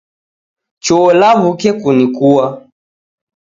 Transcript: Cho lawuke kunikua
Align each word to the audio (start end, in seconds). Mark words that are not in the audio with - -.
Cho 0.83 0.97
lawuke 1.19 1.69
kunikua 1.81 2.45